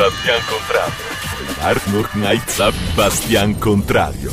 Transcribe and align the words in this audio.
Bastian 0.00 0.40
Contrario. 0.46 1.04
Arnold 1.60 2.08
Knight 2.12 2.94
Bastian 2.94 3.58
Contrario. 3.58 4.30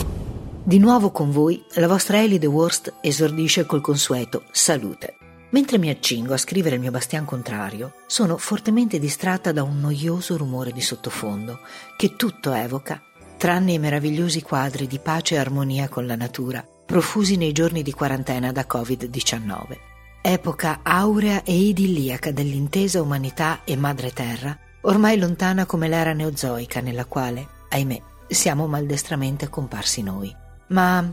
Di 0.63 0.79
nuovo 0.79 1.11
con 1.11 1.29
voi, 1.29 1.61
la 1.73 1.89
vostra 1.89 2.21
Elide 2.21 2.45
Worst 2.45 2.99
esordisce 3.01 3.65
col 3.65 3.81
consueto 3.81 4.45
salute. 4.51 5.17
Mentre 5.49 5.77
mi 5.77 5.89
accingo 5.89 6.33
a 6.33 6.37
scrivere 6.37 6.75
il 6.75 6.81
mio 6.81 6.91
bastian 6.91 7.25
contrario, 7.25 7.95
sono 8.07 8.37
fortemente 8.37 8.97
distratta 8.97 9.51
da 9.51 9.63
un 9.63 9.81
noioso 9.81 10.37
rumore 10.37 10.71
di 10.71 10.79
sottofondo 10.79 11.59
che 11.97 12.15
tutto 12.15 12.53
evoca, 12.53 13.01
tranne 13.35 13.73
i 13.73 13.79
meravigliosi 13.79 14.41
quadri 14.41 14.87
di 14.87 14.99
pace 14.99 15.35
e 15.35 15.39
armonia 15.39 15.89
con 15.89 16.05
la 16.05 16.15
natura, 16.15 16.65
profusi 16.85 17.35
nei 17.35 17.51
giorni 17.51 17.81
di 17.83 17.91
quarantena 17.91 18.53
da 18.53 18.65
Covid-19. 18.65 19.77
Epoca 20.21 20.79
aurea 20.81 21.43
e 21.43 21.57
idilliaca 21.57 22.31
dell'intesa 22.31 23.01
umanità 23.01 23.65
e 23.65 23.75
madre 23.75 24.13
terra, 24.13 24.57
ormai 24.81 25.17
lontana 25.17 25.65
come 25.65 25.87
l'era 25.87 26.13
neozoica 26.13 26.81
nella 26.81 27.05
quale, 27.05 27.47
ahimè, 27.69 28.01
siamo 28.27 28.67
maldestramente 28.67 29.49
comparsi 29.49 30.01
noi. 30.03 30.33
Ma 30.67 31.05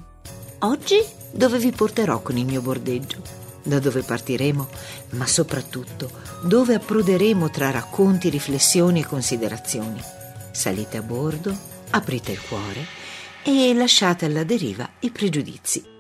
oggi 0.61 1.03
dove 1.31 1.59
vi 1.59 1.71
porterò 1.71 2.21
con 2.21 2.37
il 2.37 2.45
mio 2.45 2.61
bordeggio? 2.61 3.43
da 3.65 3.79
dove 3.81 4.03
partiremo, 4.03 4.69
ma 5.11 5.27
soprattutto 5.27 6.11
dove 6.43 6.75
approderemo 6.75 7.51
tra 7.51 7.71
racconti, 7.71 8.29
riflessioni 8.29 9.01
e 9.01 9.07
considerazioni. 9.07 10.01
Salite 10.53 10.99
a 10.99 11.03
bordo, 11.03 11.57
aprite 11.91 12.33
il 12.33 12.41
cuore 12.47 12.85
e 13.43 13.75
lasciate 13.75 14.27
alla 14.27 14.45
deriva 14.45 14.89
i 15.01 15.11
pregiudizi. 15.11 15.94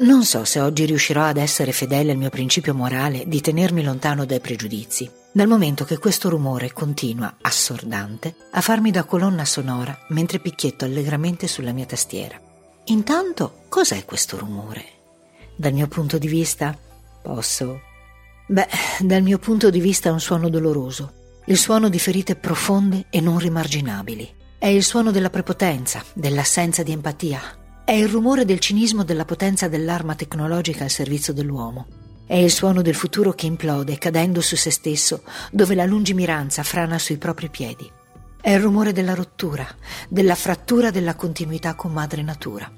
Non 0.00 0.24
so 0.24 0.44
se 0.44 0.60
oggi 0.60 0.86
riuscirò 0.86 1.24
ad 1.24 1.36
essere 1.36 1.72
fedele 1.72 2.12
al 2.12 2.16
mio 2.16 2.30
principio 2.30 2.74
morale 2.74 3.24
di 3.26 3.42
tenermi 3.42 3.82
lontano 3.82 4.24
dai 4.24 4.40
pregiudizi, 4.40 5.10
dal 5.30 5.46
momento 5.46 5.84
che 5.84 5.98
questo 5.98 6.30
rumore 6.30 6.72
continua, 6.72 7.36
assordante, 7.42 8.34
a 8.52 8.62
farmi 8.62 8.90
da 8.90 9.04
colonna 9.04 9.44
sonora 9.44 10.06
mentre 10.08 10.38
picchietto 10.38 10.86
allegramente 10.86 11.46
sulla 11.46 11.72
mia 11.72 11.84
tastiera. 11.84 12.40
Intanto, 12.84 13.64
cos'è 13.68 14.06
questo 14.06 14.38
rumore? 14.38 14.84
Dal 15.54 15.74
mio 15.74 15.86
punto 15.86 16.16
di 16.16 16.28
vista, 16.28 16.74
Posso. 17.22 17.80
Beh, 18.46 18.68
dal 19.00 19.22
mio 19.22 19.38
punto 19.38 19.68
di 19.68 19.80
vista 19.80 20.08
è 20.08 20.12
un 20.12 20.20
suono 20.20 20.48
doloroso, 20.48 21.12
il 21.44 21.58
suono 21.58 21.90
di 21.90 21.98
ferite 21.98 22.36
profonde 22.36 23.06
e 23.10 23.20
non 23.20 23.38
rimarginabili. 23.38 24.34
È 24.58 24.66
il 24.66 24.82
suono 24.82 25.10
della 25.10 25.30
prepotenza, 25.30 26.02
dell'assenza 26.14 26.82
di 26.82 26.92
empatia. 26.92 27.59
È 27.90 27.94
il 27.94 28.08
rumore 28.08 28.44
del 28.44 28.60
cinismo 28.60 29.02
della 29.02 29.24
potenza 29.24 29.66
dell'arma 29.66 30.14
tecnologica 30.14 30.84
al 30.84 30.90
servizio 30.90 31.32
dell'uomo. 31.32 31.88
È 32.24 32.36
il 32.36 32.52
suono 32.52 32.82
del 32.82 32.94
futuro 32.94 33.32
che 33.32 33.46
implode 33.46 33.98
cadendo 33.98 34.40
su 34.40 34.54
se 34.54 34.70
stesso, 34.70 35.24
dove 35.50 35.74
la 35.74 35.86
lungimiranza 35.86 36.62
frana 36.62 37.00
sui 37.00 37.16
propri 37.16 37.48
piedi. 37.48 37.90
È 38.40 38.48
il 38.48 38.60
rumore 38.60 38.92
della 38.92 39.14
rottura, 39.14 39.66
della 40.08 40.36
frattura 40.36 40.92
della 40.92 41.16
continuità 41.16 41.74
con 41.74 41.90
madre 41.90 42.22
natura. 42.22 42.70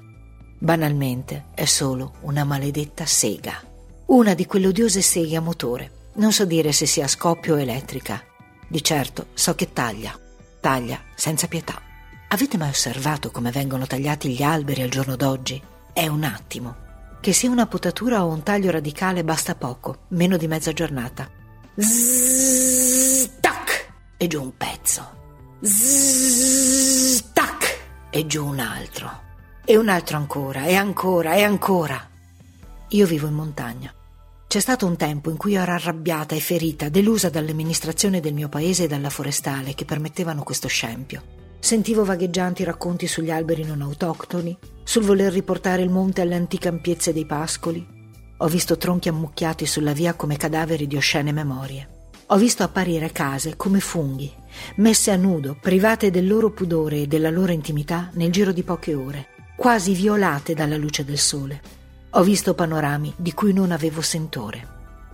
Banalmente 0.57 1.49
è 1.53 1.65
solo 1.65 2.13
una 2.21 2.43
maledetta 2.43 3.05
sega. 3.05 3.61
Una 4.07 4.33
di 4.33 4.47
quelle 4.47 4.65
odiose 4.65 5.03
seghe 5.03 5.35
a 5.35 5.41
motore. 5.41 6.09
Non 6.15 6.31
so 6.31 6.43
dire 6.45 6.71
se 6.71 6.87
sia 6.87 7.05
a 7.05 7.07
scoppio 7.07 7.53
o 7.53 7.59
elettrica. 7.59 8.19
Di 8.67 8.81
certo 8.81 9.27
so 9.35 9.53
che 9.53 9.73
taglia. 9.73 10.19
Taglia 10.59 10.99
senza 11.13 11.45
pietà. 11.45 11.82
Avete 12.33 12.57
mai 12.57 12.69
osservato 12.69 13.29
come 13.29 13.51
vengono 13.51 13.85
tagliati 13.85 14.33
gli 14.33 14.41
alberi 14.41 14.81
al 14.81 14.89
giorno 14.89 15.15
d'oggi? 15.15 15.61
È 15.93 16.07
un 16.07 16.23
attimo. 16.23 16.77
Che 17.21 17.31
sia 17.31 17.51
una 17.51 17.67
potatura 17.67 18.25
o 18.25 18.29
un 18.29 18.41
taglio 18.41 18.71
radicale 18.71 19.23
basta 19.23 19.53
poco, 19.53 20.05
meno 20.07 20.35
di 20.35 20.47
mezza 20.47 20.73
giornata. 20.73 21.29
Zzz, 21.75 23.29
tac! 23.39 23.93
E 24.17 24.25
giù 24.25 24.41
un 24.41 24.57
pezzo. 24.57 25.07
Zzz, 25.61 27.23
tac! 27.33 27.79
E 28.09 28.25
giù 28.25 28.47
un 28.47 28.57
altro. 28.57 29.11
E 29.63 29.77
un 29.77 29.87
altro 29.87 30.17
ancora, 30.17 30.63
e 30.63 30.73
ancora, 30.73 31.35
e 31.35 31.43
ancora. 31.43 32.09
Io 32.87 33.05
vivo 33.05 33.27
in 33.27 33.35
montagna. 33.35 33.93
C'è 34.47 34.59
stato 34.59 34.87
un 34.87 34.97
tempo 34.97 35.29
in 35.29 35.37
cui 35.37 35.53
ero 35.53 35.73
arrabbiata 35.73 36.33
e 36.33 36.39
ferita, 36.39 36.89
delusa 36.89 37.29
dall'amministrazione 37.29 38.21
del 38.21 38.33
mio 38.33 38.49
paese 38.49 38.85
e 38.85 38.87
dalla 38.87 39.11
forestale 39.11 39.75
che 39.75 39.85
permettevano 39.85 40.41
questo 40.41 40.67
scempio. 40.67 41.41
Sentivo 41.63 42.03
vagheggianti 42.03 42.65
racconti 42.65 43.07
sugli 43.07 43.31
alberi 43.31 43.63
non 43.63 43.81
autoctoni, 43.81 44.57
sul 44.83 45.03
voler 45.03 45.31
riportare 45.31 45.81
il 45.81 45.89
monte 45.89 46.19
alle 46.19 46.35
antiche 46.35 46.67
ampiezze 46.67 47.13
dei 47.13 47.25
pascoli. 47.25 47.87
Ho 48.39 48.47
visto 48.49 48.75
tronchi 48.75 49.07
ammucchiati 49.07 49.65
sulla 49.65 49.93
via 49.93 50.13
come 50.13 50.35
cadaveri 50.35 50.87
di 50.87 50.97
oscene 50.97 51.31
memorie. 51.31 52.09
Ho 52.27 52.35
visto 52.35 52.63
apparire 52.63 53.13
case 53.13 53.55
come 53.55 53.79
funghi, 53.79 54.29
messe 54.75 55.11
a 55.11 55.15
nudo, 55.15 55.55
private 55.57 56.11
del 56.11 56.27
loro 56.27 56.51
pudore 56.51 57.03
e 57.03 57.07
della 57.07 57.29
loro 57.29 57.53
intimità 57.53 58.09
nel 58.15 58.29
giro 58.29 58.51
di 58.51 58.63
poche 58.63 58.93
ore, 58.93 59.27
quasi 59.55 59.93
violate 59.93 60.53
dalla 60.53 60.75
luce 60.75 61.05
del 61.05 61.17
sole. 61.17 61.61
Ho 62.09 62.23
visto 62.23 62.53
panorami 62.55 63.13
di 63.15 63.31
cui 63.31 63.53
non 63.53 63.71
avevo 63.71 64.01
sentore 64.01 64.67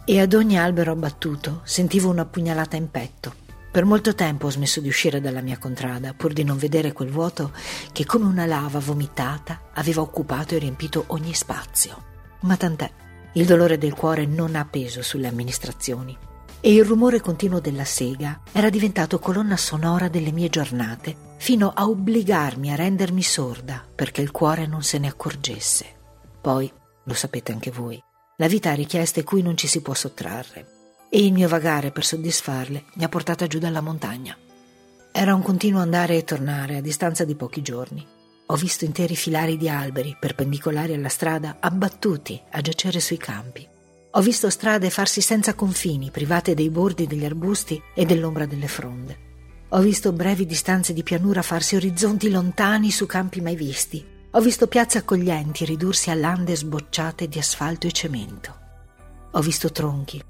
e 0.04 0.20
ad 0.20 0.34
ogni 0.34 0.58
albero 0.58 0.94
abbattuto 0.94 1.62
sentivo 1.64 2.10
una 2.10 2.26
pugnalata 2.26 2.76
in 2.76 2.90
petto. 2.90 3.48
Per 3.72 3.86
molto 3.86 4.16
tempo 4.16 4.48
ho 4.48 4.50
smesso 4.50 4.82
di 4.82 4.88
uscire 4.88 5.22
dalla 5.22 5.42
mia 5.42 5.60
contrada 5.60 6.14
pur 6.16 6.34
di 6.34 6.44
non 6.44 6.58
vedere 6.58 6.92
quel 6.92 7.12
vuoto 7.12 7.52
che 7.92 8.04
come 8.04 8.26
una 8.26 8.48
lava 8.48 8.80
vomitata 8.80 9.70
aveva 9.74 10.02
occupato 10.02 10.56
e 10.56 10.58
riempito 10.58 11.04
ogni 11.08 11.36
spazio. 11.36 12.04
Ma 12.42 12.58
tant'è, 12.58 12.92
il 13.34 13.46
dolore 13.46 13.78
del 13.78 13.94
cuore 13.94 14.26
non 14.26 14.56
ha 14.56 14.66
peso 14.66 15.04
sulle 15.04 15.28
amministrazioni 15.28 16.18
e 16.62 16.74
il 16.74 16.84
rumore 16.84 17.22
continuo 17.22 17.60
della 17.60 17.86
sega 17.86 18.42
era 18.52 18.72
diventato 18.72 19.20
colonna 19.20 19.56
sonora 19.56 20.08
delle 20.08 20.32
mie 20.32 20.50
giornate 20.50 21.16
fino 21.38 21.72
a 21.74 21.88
obbligarmi 21.88 22.72
a 22.72 22.76
rendermi 22.76 23.22
sorda 23.22 23.86
perché 23.94 24.22
il 24.22 24.32
cuore 24.32 24.66
non 24.66 24.82
se 24.82 24.98
ne 24.98 25.08
accorgesse. 25.10 25.86
Poi 26.42 26.72
lo 27.04 27.14
sapete 27.14 27.52
anche 27.52 27.70
voi. 27.70 28.02
La 28.38 28.48
vita 28.48 28.72
ha 28.72 28.74
richieste 28.74 29.24
cui 29.24 29.44
non 29.44 29.56
ci 29.56 29.68
si 29.68 29.82
può 29.82 29.94
sottrarre 29.94 30.78
e 31.10 31.26
il 31.26 31.34
mio 31.34 31.48
vagare 31.48 31.92
per 31.92 32.06
soddisfarle 32.06 32.86
mi 32.94 33.04
ha 33.04 33.10
portata 33.10 33.48
giù 33.48 33.60
dalla 33.60 33.82
montagna. 33.82 34.38
Era 35.12 35.34
un 35.34 35.42
continuo 35.42 35.82
andare 35.82 36.18
e 36.18 36.24
tornare 36.24 36.78
a 36.78 36.82
distanza 36.82 37.26
di 37.26 37.36
pochi 37.36 37.62
giorni. 37.62 38.06
Ho 38.48 38.56
visto 38.56 38.86
interi 38.86 39.16
filari 39.16 39.58
di 39.58 39.70
alberi 39.70 40.16
perpendicolari 40.20 40.94
alla 40.94 41.10
strada 41.10 41.58
abbattuti 41.60 42.40
a 42.52 42.62
giacere 42.62 43.00
sui 43.00 43.18
campi. 43.18 43.68
Ho 44.12 44.22
visto 44.22 44.50
strade 44.50 44.90
farsi 44.90 45.22
senza 45.22 45.54
confini, 45.54 46.12
private 46.12 46.54
dei 46.54 46.70
bordi 46.70 47.08
degli 47.08 47.26
arbusti 47.26 47.82
e 47.94 48.06
dell'ombra 48.06 48.46
delle 48.46 48.68
fronde. 48.68 49.28
Ho 49.70 49.80
visto 49.82 50.12
brevi 50.12 50.46
distanze 50.46 50.94
di 50.94 51.04
pianura 51.04 51.42
farsi 51.42 51.76
orizzonti 51.76 52.30
lontani 52.30 52.90
su 52.90 53.06
campi 53.06 53.42
mai 53.42 53.56
visti 53.56 54.18
ho 54.32 54.42
visto 54.42 54.68
piazze 54.68 55.00
accoglienti 55.00 55.66
ridursi 55.66 56.12
a 56.12 56.14
lande 56.14 56.56
sbocciate 56.56 57.28
di 57.28 57.40
asfalto 57.40 57.88
e 57.88 57.92
cemento. 57.92 58.56
Ho 59.32 59.42
visto 59.42 59.72
tronchi 59.72 60.22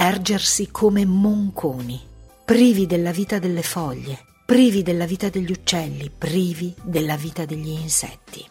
ergersi 0.00 0.68
come 0.70 1.04
monconi, 1.04 2.00
privi 2.44 2.86
della 2.86 3.10
vita 3.10 3.40
delle 3.40 3.62
foglie, 3.62 4.16
privi 4.46 4.84
della 4.84 5.06
vita 5.06 5.28
degli 5.28 5.50
uccelli, 5.50 6.08
privi 6.16 6.72
della 6.84 7.16
vita 7.16 7.44
degli 7.44 7.70
insetti. 7.70 8.46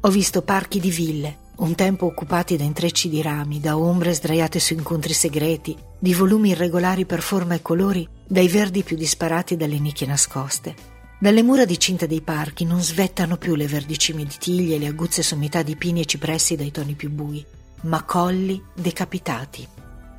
Ho 0.00 0.08
visto 0.08 0.42
parchi 0.42 0.80
di 0.80 0.90
ville, 0.90 1.38
un 1.58 1.76
tempo 1.76 2.06
occupati 2.06 2.56
da 2.56 2.64
intrecci 2.64 3.08
di 3.08 3.22
rami, 3.22 3.60
da 3.60 3.78
ombre 3.78 4.12
sdraiate 4.12 4.58
su 4.58 4.72
incontri 4.72 5.12
segreti, 5.12 5.76
di 6.00 6.14
volumi 6.14 6.50
irregolari 6.50 7.06
per 7.06 7.22
forma 7.22 7.54
e 7.54 7.62
colori, 7.62 8.06
dai 8.26 8.48
verdi 8.48 8.82
più 8.82 8.96
disparati 8.96 9.56
dalle 9.56 9.78
nicchie 9.78 10.08
nascoste, 10.08 10.74
dalle 11.20 11.44
mura 11.44 11.64
di 11.64 11.78
cinta 11.78 12.06
dei 12.06 12.22
parchi 12.22 12.64
non 12.64 12.82
svettano 12.82 13.36
più 13.36 13.54
le 13.54 13.68
verdi 13.68 13.96
cime 13.96 14.24
di 14.24 14.34
tiglie 14.36 14.74
e 14.74 14.78
le 14.80 14.88
aguzze 14.88 15.22
sommità 15.22 15.62
di 15.62 15.76
pini 15.76 16.00
e 16.00 16.06
cipressi 16.06 16.56
dai 16.56 16.72
toni 16.72 16.94
più 16.94 17.08
bui, 17.08 17.44
ma 17.82 18.02
colli 18.02 18.60
decapitati, 18.74 19.66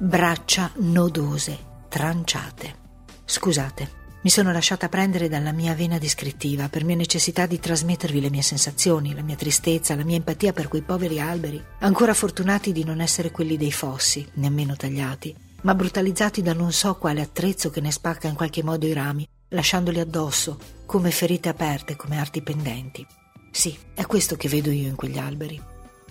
braccia 0.02 0.72
nodose, 0.78 1.58
tranciate. 1.90 2.74
Scusate, 3.26 3.98
mi 4.22 4.30
sono 4.30 4.54
lasciata 4.54 4.88
prendere 4.88 5.28
dalla 5.28 5.52
mia 5.52 5.76
vena 5.76 5.98
descrittiva 5.98 6.70
per 6.70 6.86
mia 6.86 6.96
necessità 6.96 7.46
di 7.46 7.60
trasmettervi 7.60 8.22
le 8.22 8.30
mie 8.30 8.42
sensazioni, 8.42 9.14
la 9.14 9.22
mia 9.22 9.36
tristezza, 9.36 9.96
la 9.96 10.06
mia 10.06 10.16
empatia 10.16 10.54
per 10.54 10.70
quei 10.70 10.84
poveri 10.84 11.20
alberi, 11.20 11.62
ancora 11.80 12.14
fortunati 12.14 12.72
di 12.72 12.86
non 12.86 13.02
essere 13.02 13.30
quelli 13.30 13.58
dei 13.58 13.74
fossi, 13.74 14.26
nemmeno 14.36 14.78
tagliati, 14.78 15.36
ma 15.64 15.76
brutalizzati 15.76 16.42
da 16.42 16.54
non 16.54 16.72
so 16.72 16.96
quale 16.96 17.20
attrezzo 17.20 17.70
che 17.70 17.82
ne 17.82 17.92
spacca 17.92 18.30
in 18.30 18.36
qualche 18.36 18.64
modo 18.64 18.86
i 18.86 18.94
rami, 18.94 19.28
lasciandoli 19.50 20.00
addosso, 20.00 20.58
come 20.86 21.12
ferite 21.12 21.50
aperte, 21.50 21.98
come 21.98 22.18
arti 22.18 22.42
pendenti. 22.42 23.06
Sì, 23.52 23.78
è 23.94 24.06
questo 24.06 24.38
che 24.38 24.48
vedo 24.48 24.72
io 24.72 24.88
in 24.88 24.96
quegli 24.96 25.18
alberi. 25.18 25.62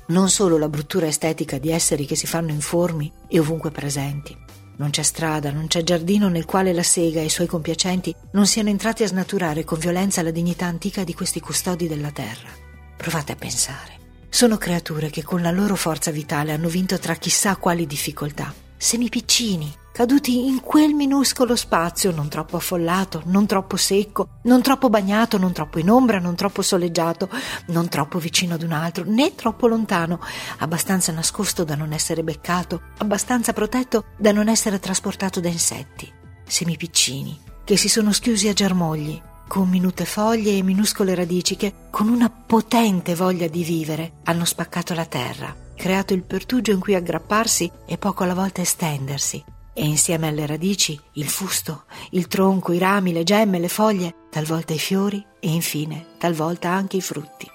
Non 0.09 0.31
solo 0.31 0.57
la 0.57 0.71
bruttura 0.71 1.07
estetica 1.07 1.59
di 1.59 1.71
esseri 1.71 2.07
che 2.07 2.17
si 2.17 2.27
fanno 2.27 2.51
informi 2.51 3.13
e 3.29 3.39
ovunque 3.39 3.71
presenti. 3.71 4.35
Non 4.77 4.89
c'è 4.89 5.03
strada, 5.03 5.51
non 5.51 5.67
c'è 5.67 5.83
giardino 5.83 6.31
nel 6.31 6.47
quale 6.47 6.73
la 6.73 6.83
sega 6.83 7.21
e 7.21 7.27
i 7.27 7.31
suoi 7.31 7.47
compiacenti 7.47 8.15
non 8.33 8.47
siano 8.47 8.71
entrati 8.71 9.03
a 9.03 9.07
snaturare 9.07 9.65
con 9.65 9.79
violenza 9.79 10.23
la 10.23 10.31
dignità 10.31 10.65
antica 10.65 11.05
di 11.05 11.13
questi 11.13 11.41
custodi 11.41 11.89
della 11.89 12.11
terra. 12.11 12.49
Provate 12.97 13.33
a 13.33 13.37
pensare. 13.37 13.99
Sono 14.31 14.57
creature 14.57 15.11
che 15.11 15.23
con 15.23 15.43
la 15.43 15.51
loro 15.51 15.75
forza 15.75 16.11
vitale 16.11 16.53
hanno 16.53 16.69
vinto 16.69 16.99
tra 16.99 17.15
chissà 17.17 17.57
quali 17.57 17.87
difficoltà. 17.87 18.55
Semi 18.79 19.11
piccini, 19.11 19.71
caduti 19.99 20.47
in 20.47 20.61
quel 20.61 20.95
minuscolo 20.95 21.57
spazio, 21.57 22.13
non 22.13 22.29
troppo 22.29 22.57
affollato, 22.57 23.23
non 23.25 23.47
troppo 23.47 23.77
secco, 23.77 24.39
non 24.43 24.63
troppo 24.63 24.89
bagnato, 24.89 25.39
non 25.39 25.51
troppo 25.51 25.81
in 25.81 25.91
ombra, 25.91 26.21
non 26.21 26.37
troppo 26.37 26.63
soleggiato, 26.63 27.29
non 27.67 27.89
troppo 27.89 28.21
vicino 28.21 28.55
ad 28.55 28.63
un 28.63 28.71
altro, 28.71 29.03
né 29.05 29.35
troppo 29.35 29.67
lontano, 29.67 30.21
abbastanza 30.59 31.11
nascosto 31.11 31.65
da 31.65 31.75
non 31.75 31.93
essere 31.93 32.23
beccato, 32.23 32.83
abbastanza 32.99 33.53
protetto 33.53 34.05
da 34.17 34.31
non 34.31 34.49
essere 34.49 34.79
trasportato 34.79 35.41
da 35.41 35.49
insetti, 35.49 36.09
semi 36.47 36.77
piccini, 36.77 37.37
che 37.65 37.77
si 37.77 37.89
sono 37.89 38.13
schiusi 38.13 38.47
a 38.47 38.53
germogli, 38.53 39.21
con 39.49 39.69
minute 39.69 40.05
foglie 40.05 40.57
e 40.57 40.63
minuscole 40.63 41.17
radici 41.17 41.57
che, 41.57 41.75
con 41.91 42.09
una 42.09 42.31
potente 42.31 43.17
voglia 43.17 43.49
di 43.49 43.65
vivere, 43.65 44.13
hanno 44.27 44.45
spaccato 44.45 44.95
la 44.95 45.07
terra, 45.07 45.53
creato 45.75 46.15
il 46.15 46.23
pertugio 46.23 46.71
in 46.71 46.79
cui 46.79 46.95
aggrapparsi 46.95 47.69
e 47.85 47.99
poco 47.99 48.23
alla 48.23 48.35
volta 48.35 48.61
estendersi, 48.61 49.45
e 49.79 49.87
insieme 49.87 50.27
alle 50.27 50.45
radici 50.45 50.99
il 51.13 51.29
fusto, 51.29 51.85
il 52.11 52.27
tronco, 52.27 52.73
i 52.73 52.79
rami, 52.79 53.13
le 53.13 53.23
gemme, 53.23 53.61
le 53.61 53.69
foglie, 53.69 54.27
talvolta 54.29 54.73
i 54.73 54.79
fiori 54.79 55.25
e 55.39 55.49
infine 55.49 56.17
talvolta 56.19 56.71
anche 56.71 56.97
i 56.97 57.01
frutti. 57.01 57.49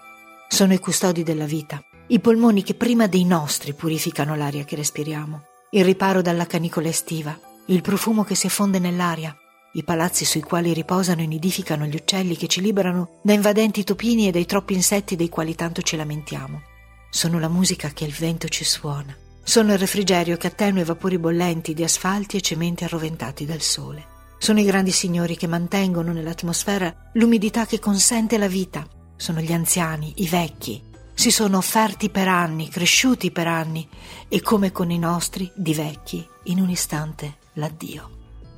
Sono 0.47 0.73
i 0.73 0.79
custodi 0.79 1.23
della 1.23 1.43
vita, 1.43 1.83
i 2.07 2.21
polmoni 2.21 2.63
che 2.63 2.75
prima 2.75 3.07
dei 3.07 3.25
nostri 3.25 3.73
purificano 3.73 4.35
l'aria 4.35 4.63
che 4.63 4.77
respiriamo, 4.77 5.41
il 5.71 5.83
riparo 5.83 6.21
dalla 6.21 6.47
canicola 6.47 6.87
estiva, 6.87 7.37
il 7.65 7.81
profumo 7.81 8.23
che 8.23 8.35
si 8.35 8.45
effonde 8.45 8.79
nell'aria, 8.79 9.35
i 9.73 9.83
palazzi 9.83 10.23
sui 10.23 10.41
quali 10.41 10.71
riposano 10.71 11.21
e 11.21 11.27
nidificano 11.27 11.85
gli 11.85 11.95
uccelli 11.95 12.37
che 12.37 12.47
ci 12.47 12.61
liberano 12.61 13.19
da 13.21 13.33
invadenti 13.33 13.83
topini 13.83 14.29
e 14.29 14.31
dai 14.31 14.45
troppi 14.45 14.73
insetti 14.73 15.17
dei 15.17 15.27
quali 15.27 15.55
tanto 15.55 15.81
ci 15.81 15.97
lamentiamo. 15.97 16.61
Sono 17.09 17.37
la 17.37 17.49
musica 17.49 17.89
che 17.89 18.05
il 18.05 18.13
vento 18.13 18.47
ci 18.47 18.63
suona. 18.63 19.13
Sono 19.45 19.73
il 19.73 19.77
refrigerio 19.77 20.37
che 20.37 20.47
attenua 20.47 20.81
i 20.81 20.85
vapori 20.85 21.19
bollenti 21.19 21.73
di 21.73 21.83
asfalti 21.83 22.37
e 22.37 22.41
cementi 22.41 22.85
arroventati 22.85 23.45
dal 23.45 23.59
sole. 23.59 24.05
Sono 24.37 24.61
i 24.61 24.63
grandi 24.63 24.91
signori 24.91 25.35
che 25.35 25.47
mantengono 25.47 26.13
nell'atmosfera 26.13 27.11
l'umidità 27.13 27.65
che 27.65 27.77
consente 27.77 28.37
la 28.37 28.47
vita. 28.47 28.87
Sono 29.17 29.41
gli 29.41 29.51
anziani, 29.51 30.13
i 30.17 30.27
vecchi. 30.27 30.81
Si 31.13 31.29
sono 31.29 31.57
offerti 31.57 32.09
per 32.09 32.29
anni, 32.29 32.69
cresciuti 32.69 33.31
per 33.31 33.47
anni 33.47 33.87
e 34.29 34.41
come 34.41 34.71
con 34.71 34.89
i 34.89 34.97
nostri, 34.97 35.51
di 35.55 35.73
vecchi, 35.73 36.25
in 36.45 36.61
un 36.61 36.69
istante 36.69 37.35
l'addio. 37.53 38.09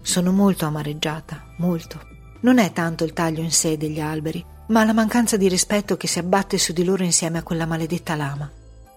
Sono 0.02 0.32
molto 0.32 0.66
amareggiata, 0.66 1.56
molto. 1.58 2.00
Non 2.42 2.60
è 2.60 2.72
tanto 2.72 3.04
il 3.04 3.14
taglio 3.14 3.42
in 3.42 3.52
sé 3.52 3.76
degli 3.76 4.00
alberi, 4.00 4.46
ma 4.68 4.86
la 4.86 4.94
mancanza 4.94 5.36
di 5.36 5.50
rispetto 5.50 5.98
che 5.98 6.08
si 6.08 6.20
abbatte 6.20 6.60
su 6.60 6.74
di 6.74 6.84
loro 6.84 7.04
insieme 7.04 7.40
a 7.40 7.44
quella 7.44 7.66
maledetta 7.66 8.16
lama. 8.16 8.50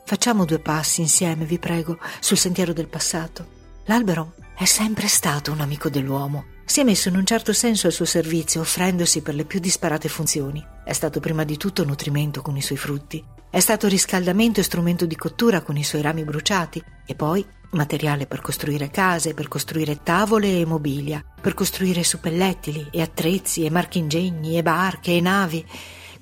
Facciamo 0.08 0.46
due 0.46 0.58
passi 0.58 1.02
insieme, 1.02 1.44
vi 1.44 1.58
prego, 1.58 1.98
sul 2.20 2.38
sentiero 2.38 2.72
del 2.72 2.88
passato. 2.88 3.46
L'albero 3.84 4.32
è 4.56 4.64
sempre 4.64 5.06
stato 5.06 5.52
un 5.52 5.60
amico 5.60 5.90
dell'uomo. 5.90 6.46
Si 6.64 6.80
è 6.80 6.82
messo 6.82 7.10
in 7.10 7.16
un 7.16 7.26
certo 7.26 7.52
senso 7.52 7.88
al 7.88 7.92
suo 7.92 8.06
servizio, 8.06 8.62
offrendosi 8.62 9.20
per 9.20 9.34
le 9.34 9.44
più 9.44 9.60
disparate 9.60 10.08
funzioni. 10.08 10.64
È 10.82 10.94
stato 10.94 11.20
prima 11.20 11.44
di 11.44 11.58
tutto 11.58 11.84
nutrimento 11.84 12.40
con 12.40 12.56
i 12.56 12.62
suoi 12.62 12.78
frutti. 12.78 13.22
È 13.50 13.60
stato 13.60 13.86
riscaldamento 13.86 14.60
e 14.60 14.62
strumento 14.62 15.04
di 15.04 15.14
cottura 15.14 15.60
con 15.60 15.76
i 15.76 15.84
suoi 15.84 16.00
rami 16.00 16.24
bruciati. 16.24 16.82
E 17.04 17.14
poi 17.14 17.44
materiale 17.72 18.26
per 18.26 18.40
costruire 18.40 18.88
case, 18.88 19.34
per 19.34 19.48
costruire 19.48 20.02
tavole 20.02 20.58
e 20.58 20.64
mobilia, 20.64 21.22
per 21.38 21.52
costruire 21.52 22.02
suppellettili 22.02 22.88
e 22.90 23.02
attrezzi 23.02 23.62
e 23.62 23.70
marchingegni 23.70 24.56
e 24.56 24.62
barche 24.62 25.14
e 25.14 25.20
navi. 25.20 25.62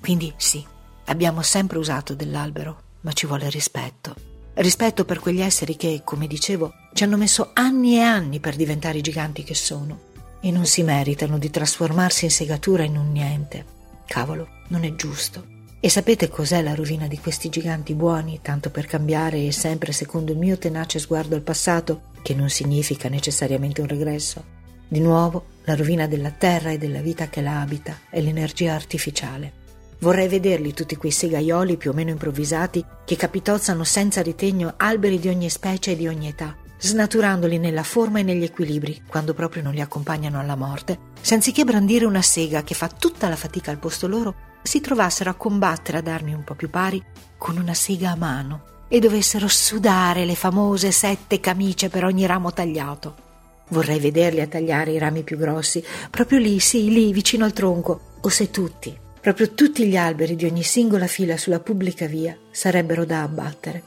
Quindi 0.01 0.33
sì, 0.35 0.61
abbiamo 1.05 1.41
sempre 1.41 1.77
usato 1.77 2.15
dell'albero, 2.15 2.81
ma 3.07 3.13
ci 3.13 3.25
vuole 3.25 3.49
rispetto. 3.49 4.13
Rispetto 4.55 5.05
per 5.05 5.19
quegli 5.19 5.39
esseri 5.39 5.77
che, 5.77 6.01
come 6.03 6.27
dicevo, 6.27 6.73
ci 6.91 7.05
hanno 7.05 7.15
messo 7.15 7.51
anni 7.53 7.95
e 7.95 8.01
anni 8.01 8.41
per 8.41 8.57
diventare 8.57 8.97
i 8.97 9.01
giganti 9.01 9.43
che 9.43 9.55
sono 9.55 9.99
e 10.41 10.51
non 10.51 10.65
si 10.65 10.83
meritano 10.83 11.37
di 11.37 11.49
trasformarsi 11.49 12.25
in 12.25 12.31
segatura 12.31 12.83
in 12.83 12.97
un 12.97 13.13
niente. 13.13 13.65
Cavolo, 14.05 14.49
non 14.67 14.83
è 14.83 14.93
giusto. 14.95 15.55
E 15.79 15.89
sapete 15.89 16.27
cos'è 16.27 16.61
la 16.61 16.75
rovina 16.75 17.07
di 17.07 17.17
questi 17.17 17.47
giganti 17.47 17.93
buoni, 17.93 18.39
tanto 18.41 18.71
per 18.71 18.87
cambiare 18.87 19.45
e 19.45 19.53
sempre 19.53 19.93
secondo 19.93 20.33
il 20.33 20.37
mio 20.37 20.57
tenace 20.57 20.99
sguardo 20.99 21.35
al 21.35 21.43
passato, 21.43 22.09
che 22.21 22.33
non 22.33 22.49
significa 22.49 23.07
necessariamente 23.07 23.79
un 23.79 23.87
regresso? 23.87 24.43
Di 24.85 24.99
nuovo, 24.99 25.45
la 25.63 25.75
rovina 25.75 26.07
della 26.07 26.31
terra 26.31 26.71
e 26.71 26.77
della 26.77 27.01
vita 27.01 27.29
che 27.29 27.39
la 27.41 27.61
abita 27.61 27.99
è 28.09 28.19
l'energia 28.19 28.73
artificiale. 28.73 29.65
Vorrei 29.99 30.27
vederli 30.27 30.73
tutti 30.73 30.95
quei 30.95 31.11
segaioli 31.11 31.75
più 31.75 31.89
o 31.89 31.93
meno 31.93 32.11
improvvisati 32.11 32.85
che 33.03 33.15
capitozzano 33.15 33.83
senza 33.83 34.21
ritegno 34.21 34.75
alberi 34.77 35.19
di 35.19 35.27
ogni 35.27 35.49
specie 35.49 35.91
e 35.91 35.95
di 35.95 36.07
ogni 36.07 36.27
età, 36.27 36.55
snaturandoli 36.77 37.57
nella 37.57 37.81
forma 37.81 38.19
e 38.19 38.23
negli 38.23 38.43
equilibri 38.43 39.01
quando 39.07 39.33
proprio 39.33 39.63
non 39.63 39.73
li 39.73 39.81
accompagnano 39.81 40.39
alla 40.39 40.55
morte, 40.55 40.99
senziché 41.19 41.63
brandire 41.63 42.05
una 42.05 42.21
sega 42.21 42.63
che 42.63 42.75
fa 42.75 42.87
tutta 42.87 43.27
la 43.27 43.35
fatica 43.35 43.71
al 43.71 43.79
posto 43.79 44.07
loro 44.07 44.35
si 44.61 44.81
trovassero 44.81 45.31
a 45.31 45.35
combattere 45.35 45.97
ad 45.97 46.07
armi 46.07 46.33
un 46.33 46.43
po' 46.43 46.53
più 46.53 46.69
pari 46.69 47.03
con 47.35 47.57
una 47.57 47.73
sega 47.73 48.11
a 48.11 48.15
mano 48.15 48.75
e 48.87 48.99
dovessero 48.99 49.47
sudare 49.47 50.25
le 50.25 50.35
famose 50.35 50.91
sette 50.91 51.39
camicie 51.39 51.89
per 51.89 52.05
ogni 52.05 52.25
ramo 52.27 52.53
tagliato. 52.53 53.25
Vorrei 53.69 53.99
vederli 53.99 54.41
a 54.41 54.47
tagliare 54.47 54.91
i 54.91 54.97
rami 54.97 55.23
più 55.23 55.37
grossi, 55.37 55.83
proprio 56.09 56.37
lì, 56.37 56.59
sì, 56.59 56.89
lì, 56.89 57.11
vicino 57.11 57.43
al 57.43 57.51
tronco, 57.51 57.99
o 58.21 58.29
se 58.29 58.49
tutti, 58.49 58.97
proprio 59.27 59.51
tutti 59.51 59.85
gli 59.85 59.97
alberi 59.97 60.37
di 60.37 60.45
ogni 60.45 60.63
singola 60.63 61.05
fila 61.05 61.35
sulla 61.35 61.59
pubblica 61.59 62.05
via 62.05 62.37
sarebbero 62.49 63.03
da 63.03 63.23
abbattere. 63.23 63.83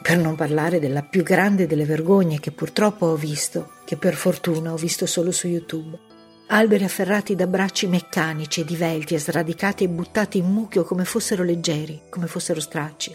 Per 0.00 0.16
non 0.16 0.36
parlare 0.36 0.78
della 0.78 1.02
più 1.02 1.24
grande 1.24 1.66
delle 1.66 1.84
vergogne 1.84 2.38
che 2.38 2.52
purtroppo 2.52 3.06
ho 3.06 3.16
visto, 3.16 3.72
che 3.84 3.96
per 3.96 4.14
fortuna 4.14 4.72
ho 4.72 4.76
visto 4.76 5.06
solo 5.06 5.32
su 5.32 5.48
YouTube 5.48 5.98
alberi 6.46 6.84
afferrati 6.84 7.34
da 7.34 7.48
bracci 7.48 7.88
meccanici 7.88 8.60
e 8.60 8.64
divelti 8.64 9.14
e 9.14 9.18
sradicati 9.18 9.82
e 9.82 9.88
buttati 9.88 10.38
in 10.38 10.46
mucchio 10.46 10.84
come 10.84 11.04
fossero 11.04 11.42
leggeri, 11.42 12.02
come 12.08 12.28
fossero 12.28 12.60
stracci. 12.60 13.12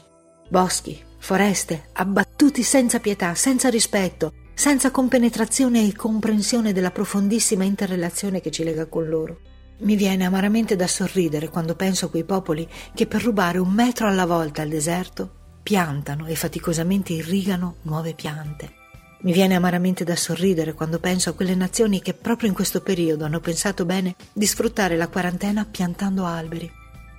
Boschi, 0.50 1.02
foreste, 1.20 1.86
abbattuti 1.94 2.64
senza 2.64 3.00
pietà, 3.00 3.34
senza 3.34 3.70
rispetto, 3.70 4.34
senza 4.54 4.92
compenetrazione 4.92 5.88
e 5.88 5.96
comprensione 5.96 6.74
della 6.74 6.92
profondissima 6.92 7.64
interrelazione 7.64 8.42
che 8.42 8.52
ci 8.52 8.66
lega 8.66 8.88
con 8.88 9.08
loro. 9.08 9.55
Mi 9.80 9.96
viene 9.96 10.26
amaramente 10.26 10.76
da 10.76 10.88
sorridere 10.88 11.50
quando 11.50 11.76
penso 11.76 12.06
a 12.06 12.10
quei 12.10 12.24
popoli 12.24 12.68
che 12.94 13.08
per 13.08 13.24
rubare 13.24 13.58
un 13.58 13.72
metro 13.72 14.08
alla 14.08 14.26
volta 14.26 14.62
al 14.62 14.70
deserto 14.70 15.44
piantano 15.62 16.28
e 16.28 16.36
faticosamente 16.36 17.14
irrigano 17.14 17.78
nuove 17.82 18.14
piante 18.14 18.84
mi 19.26 19.34
viene 19.34 19.56
amaramente 19.56 20.04
da 20.04 20.16
sorridere 20.16 20.74
quando 20.74 21.00
penso 21.00 21.32
a 21.32 21.34
quelle 21.34 21.56
nazioni 21.56 22.00
che 22.00 22.14
proprio 22.14 22.48
in 22.48 22.54
questo 22.54 22.82
periodo 22.82 23.26
hanno 23.26 23.40
pensato 23.40 23.84
bene 23.84 24.16
di 24.32 24.46
sfruttare 24.46 24.96
la 24.98 25.08
quarantena 25.08 25.66
piantando 25.66 26.26
alberi. 26.26 26.72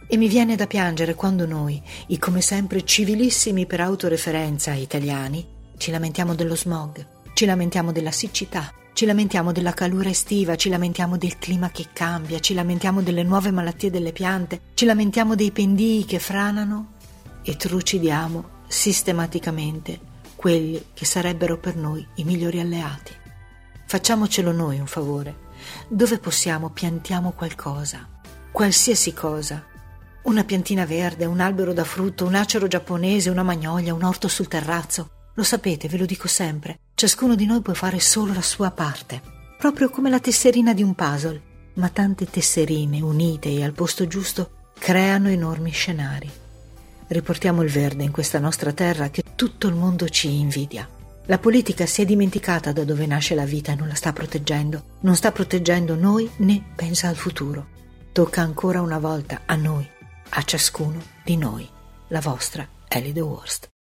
E 0.06 0.16
mi 0.16 0.28
viene 0.28 0.54
da 0.54 0.68
piangere 0.68 1.16
quando 1.16 1.46
noi, 1.46 1.82
i 2.08 2.18
come 2.18 2.40
sempre 2.42 2.84
civilissimi 2.84 3.66
per 3.66 3.80
autoreferenza 3.80 4.72
italiani, 4.74 5.44
ci 5.78 5.90
lamentiamo 5.90 6.36
dello 6.36 6.54
smog, 6.54 7.04
ci 7.34 7.44
lamentiamo 7.44 7.90
della 7.90 8.12
siccità, 8.12 8.72
ci 8.96 9.04
lamentiamo 9.04 9.52
della 9.52 9.74
calura 9.74 10.08
estiva, 10.08 10.56
ci 10.56 10.70
lamentiamo 10.70 11.18
del 11.18 11.36
clima 11.36 11.68
che 11.68 11.88
cambia, 11.92 12.38
ci 12.38 12.54
lamentiamo 12.54 13.02
delle 13.02 13.24
nuove 13.24 13.50
malattie 13.50 13.90
delle 13.90 14.10
piante, 14.10 14.62
ci 14.72 14.86
lamentiamo 14.86 15.34
dei 15.34 15.50
pendii 15.50 16.06
che 16.06 16.18
franano 16.18 16.94
e 17.42 17.56
trucidiamo 17.56 18.48
sistematicamente 18.66 20.00
quelli 20.34 20.82
che 20.94 21.04
sarebbero 21.04 21.58
per 21.58 21.76
noi 21.76 22.06
i 22.14 22.24
migliori 22.24 22.58
alleati. 22.58 23.12
Facciamocelo 23.84 24.50
noi 24.50 24.78
un 24.80 24.86
favore. 24.86 25.44
Dove 25.88 26.18
possiamo 26.18 26.70
piantiamo 26.70 27.32
qualcosa, 27.32 28.08
qualsiasi 28.50 29.12
cosa. 29.12 29.62
Una 30.22 30.44
piantina 30.44 30.86
verde, 30.86 31.26
un 31.26 31.40
albero 31.40 31.74
da 31.74 31.84
frutto, 31.84 32.24
un 32.24 32.34
acero 32.34 32.66
giapponese, 32.66 33.28
una 33.28 33.42
magnolia, 33.42 33.92
un 33.92 34.04
orto 34.04 34.26
sul 34.26 34.48
terrazzo. 34.48 35.10
Lo 35.34 35.42
sapete, 35.42 35.86
ve 35.86 35.98
lo 35.98 36.06
dico 36.06 36.28
sempre, 36.28 36.78
ciascuno 36.96 37.34
di 37.34 37.44
noi 37.44 37.60
può 37.60 37.74
fare 37.74 38.00
solo 38.00 38.32
la 38.32 38.40
sua 38.40 38.70
parte, 38.70 39.20
proprio 39.58 39.90
come 39.90 40.08
la 40.08 40.18
tesserina 40.18 40.72
di 40.72 40.82
un 40.82 40.94
puzzle, 40.94 41.42
ma 41.74 41.90
tante 41.90 42.24
tesserine 42.24 43.02
unite 43.02 43.50
e 43.50 43.62
al 43.62 43.74
posto 43.74 44.06
giusto 44.06 44.70
creano 44.78 45.28
enormi 45.28 45.70
scenari. 45.70 46.30
Riportiamo 47.08 47.62
il 47.62 47.70
verde 47.70 48.02
in 48.02 48.10
questa 48.10 48.38
nostra 48.38 48.72
terra 48.72 49.10
che 49.10 49.22
tutto 49.36 49.68
il 49.68 49.74
mondo 49.74 50.08
ci 50.08 50.38
invidia. 50.38 50.88
La 51.26 51.38
politica 51.38 51.84
si 51.84 52.00
è 52.00 52.06
dimenticata 52.06 52.72
da 52.72 52.84
dove 52.84 53.04
nasce 53.04 53.34
la 53.34 53.44
vita 53.44 53.72
e 53.72 53.74
non 53.74 53.88
la 53.88 53.94
sta 53.94 54.14
proteggendo. 54.14 54.96
Non 55.00 55.16
sta 55.16 55.32
proteggendo 55.32 55.96
noi 55.96 56.30
né 56.38 56.64
pensa 56.74 57.08
al 57.08 57.16
futuro. 57.16 57.68
Tocca 58.12 58.40
ancora 58.40 58.80
una 58.80 58.98
volta 58.98 59.42
a 59.44 59.54
noi, 59.54 59.86
a 60.30 60.42
ciascuno 60.42 61.02
di 61.22 61.36
noi. 61.36 61.68
La 62.08 62.20
vostra 62.20 62.66
Ellie 62.88 63.12
the 63.12 63.20
Worst. 63.20 63.75